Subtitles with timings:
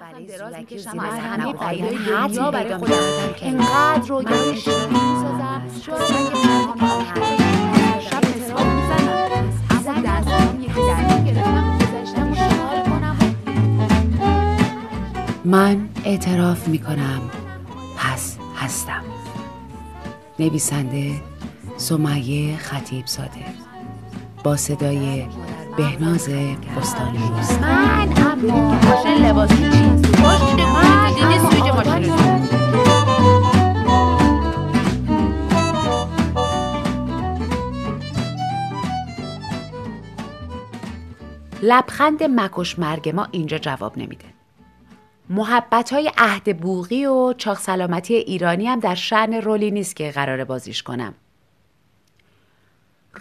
[0.00, 0.98] برای دراز می‌کشم.
[0.98, 2.94] از همه بعیدای دنیا برای خودم.
[3.42, 5.62] انقدر رویای شیرین می‌سازم.
[5.86, 6.06] شاید
[8.00, 13.16] شب حساب می‌زنم اما دستم یکی دست گرفتم گذشتم شال کنم.
[15.44, 17.20] من اعتراف می کنم
[17.96, 19.02] پس هستم.
[20.38, 21.20] نویسنده
[21.76, 23.44] سمیه خطیب زاده
[24.44, 25.26] با صدای
[25.76, 26.28] بهناز
[26.76, 27.18] بستانی.
[27.60, 32.12] من اما ماشین لباسی چیز ماشین من دیدی سویج ماشین
[41.62, 44.24] لبخند مکش مرگ ما اینجا جواب نمیده.
[45.30, 50.44] محبت های عهد بوغی و چاق سلامتی ایرانی هم در شعن رولی نیست که قرار
[50.44, 51.14] بازیش کنم.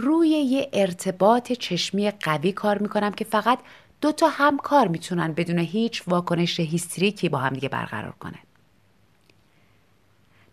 [0.01, 3.59] روی یه ارتباط چشمی قوی کار می‌کنم که فقط
[4.01, 8.39] دو تا همکار می‌تونن بدون هیچ واکنش هیستریکی با هم دیگه برقرار کنن.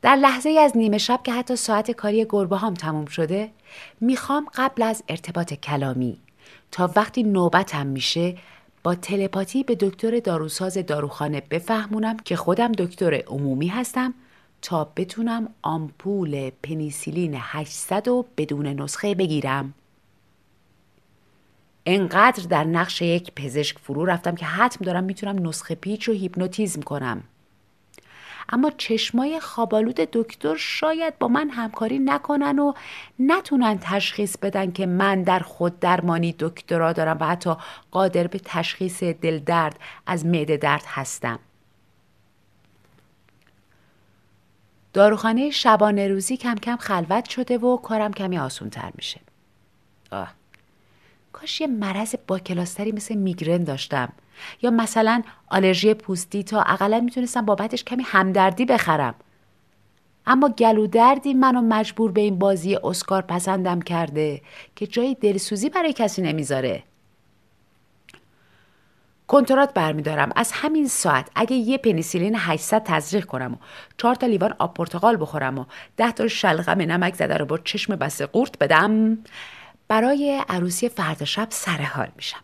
[0.03, 3.51] در لحظه از نیمه شب که حتی ساعت کاری گربه هم تموم شده
[4.01, 6.19] می‌خوام قبل از ارتباط کلامی
[6.71, 8.37] تا وقتی نوبتم میشه
[8.83, 14.15] با تلپاتی به دکتر داروساز داروخانه بفهمونم که خودم دکتر عمومی هستم
[14.62, 19.75] تا بتونم آمپول پنیسیلین 800 رو بدون نسخه بگیرم.
[21.87, 26.83] انقدر در نقش یک پزشک فرو رفتم که حتم دارم می‌تونم نسخه پیچ رو هیپنوتیزم
[26.83, 27.23] کنم.
[28.48, 32.72] اما چشمای خوابالود دکتر شاید با من همکاری نکنن و
[33.19, 37.56] نتونن تشخیص بدن که من در خود درمانی دکترا دارم و حتی
[37.91, 41.39] قادر به تشخیص دل درد از معده درد هستم.
[44.92, 49.20] داروخانه شبانه روزی کم کم خلوت شده و کارم کمی آسون تر میشه.
[50.11, 50.28] آه.
[51.33, 54.12] کاش یه مرض با کلاستری مثل میگرن داشتم
[54.62, 59.14] یا مثلا آلرژی پوستی تا اقلا می‌تونستم بابتش کمی همدردی بخرم.
[60.27, 64.41] اما گلو دردی منو مجبور به این بازی اسکار پسندم کرده
[64.77, 66.82] که جای دلسوزی برای کسی نمی‌ذاره.
[69.28, 70.33] کنترات برمیدارم.
[70.37, 73.56] از همین ساعت اگه یه پنیسیلین 800 تزریق کنم و
[73.97, 75.65] چهار تا لیوان آب پرتقال بخورم و
[75.97, 79.19] ده تا شلغم نمک زده رو با چشم بسته قورت بدم
[79.89, 82.41] برای عروسی فردا شب سر حال میشم.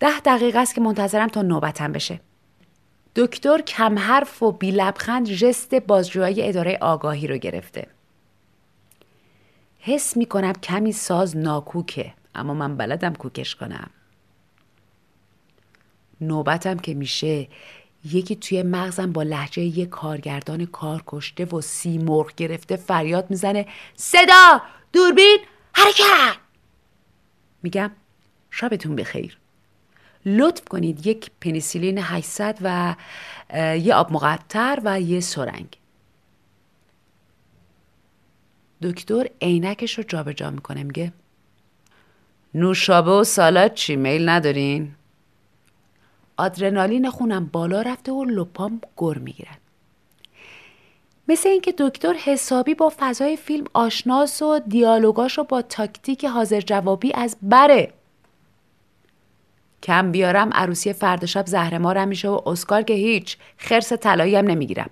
[0.00, 2.20] ده دقیقه است که منتظرم تا نوبتم بشه.
[3.16, 7.86] دکتر کم حرف و بی لبخند جست بازجوهای اداره آگاهی رو گرفته.
[9.78, 12.14] حس می‌کنم کمی ساز ناکوکه.
[12.34, 13.90] اما من بلدم کوکش کنم.
[16.20, 17.48] نوبتم که میشه
[18.04, 23.66] یکی توی مغزم با لحجه یه کارگردان کار کشته و سی مرغ گرفته فریاد می‌زنه
[23.96, 24.62] صدا!
[24.92, 25.38] دوربین!
[25.72, 26.36] حرکت!
[27.62, 27.90] میگم
[28.50, 29.38] شبتون بخیر.
[30.26, 32.96] لطف کنید یک پنیسیلین 800 و
[33.76, 35.78] یه آب مقطر و یه سرنگ.
[38.82, 41.12] دکتر عینکش رو جابجا می‌کنه میگه
[42.54, 44.94] نوشابه و سالاد چی؟ میل ندارین؟
[46.36, 49.56] آدرنالین خونم بالا رفته و لپام گر می‌گیرن.
[51.28, 57.36] مثل اینکه دکتر حسابی با فضای فیلم آشناس و دیالوگاشو با تاکتیک حاضر جوابی از
[57.42, 57.92] بره.
[59.82, 64.90] کم بیارم عروسی فردا شب زهرمارم میشه و اسکار که هیچ خرس طلایی هم نمی‌گیرم.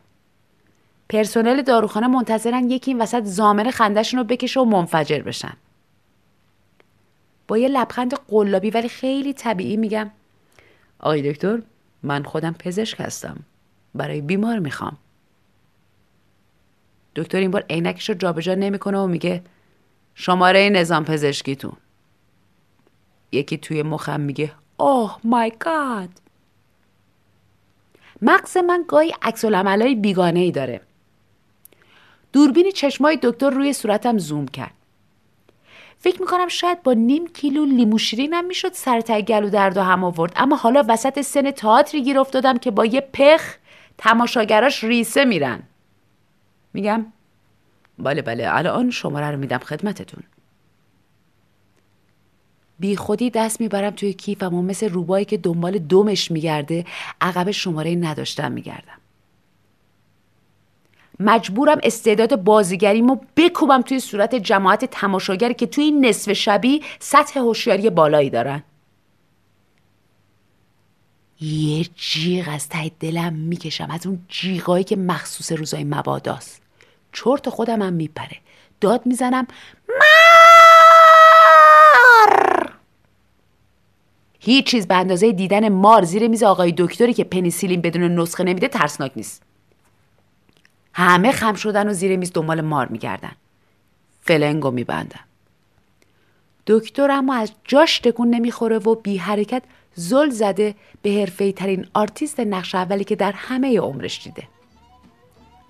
[1.08, 5.52] پرسنل داروخانه منتظرن یکی این وسط زامن خندشون رو بکشه و منفجر بشن.
[7.58, 10.10] یه لبخند قلابی ولی خیلی طبیعی میگم.
[10.98, 11.62] آقای دکتر
[12.02, 13.36] من خودم پزشک هستم.
[13.94, 14.96] برای بیمار می‌خوام.
[17.16, 19.42] دکتر این بار عینکش رو جابجا نمی‌کنه و میگه
[20.14, 21.76] شماره نظام پزشکیتون.
[23.32, 26.08] یکی توی مخم میگه اوه مای گاد.
[28.22, 30.80] مغز من گاهی عکس العملای بیگانه ای داره.
[32.32, 34.74] دوربین چشمای دکتر روی صورتم زوم کرد.
[36.02, 40.32] فکر می‌کنم شاید با نیم کیلو لیمو شیرینم می‌شد سر گلو درد و هم آورد.
[40.36, 43.54] اما حالا وسط سن تئاتری گیر افتادم که با یه پخ
[43.98, 45.62] تماشاگراش ریسه میرن.
[46.72, 47.06] میگم؟
[47.98, 48.44] بله بله.
[48.56, 50.22] الان شماره رو میدم خدمتتون.
[52.78, 56.84] بی خودی دست می‌برم توی کیفم و مثل روبایی که دنبال دومش میگرده
[57.20, 59.01] عقب شماره نداشتم میگردم.
[61.20, 68.30] مجبورم استعداد بازیگریمو بکوبم توی صورت جماعت تماشاگری که توی نصف شبی سطح هوشیاری بالایی
[68.30, 68.62] دارن.
[71.40, 76.62] یه جیغ از ته دلم می‌کشم از اون جیغایی که مخصوص روزای مباداست.
[77.12, 78.36] چرت خودم هم میپره.
[78.80, 79.46] داد می‌زنم
[79.88, 80.02] مار!
[84.40, 88.68] هیچ چیز به اندازه دیدن مار زیر میز آقای دکتری که پنیسیلین بدون نسخه نمیده
[88.68, 89.42] ترسناک نیست.
[90.94, 93.32] همه خم شدن و زیر میز دنبال مار میگردن.
[94.20, 95.20] فلنگو میبندم
[96.66, 99.62] دکتر اما از جاش تکون نمی‌خوره و بی حرکت
[99.94, 104.42] زل زده به حرفه‌ای ترین آرتیست نقش اولی که در همه عمرش دیده.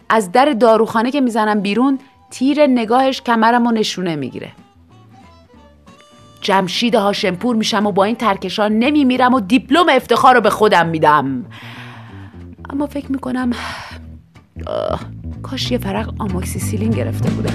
[0.09, 1.99] از در داروخانه که می‌زنم بیرون
[2.31, 4.53] تیر نگاهش کمرم و نشونه می‌گیره.
[6.41, 11.45] جمشید هاشمپور میشم و با این ترکشان نمیمیرم و دیپلم افتخار رو به خودم میدم.
[12.71, 13.51] اما فکر می‌کنم
[15.43, 17.55] کاش یه فرق آموکسیسیلین گرفته بودم